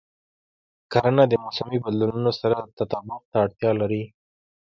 کرنه 0.91 1.23
د 1.27 1.33
موسمي 1.43 1.77
بدلونونو 1.83 2.31
سره 2.41 2.57
تطابق 2.77 3.21
ته 3.31 3.37
اړتیا 3.45 3.71
لري. 3.81 4.03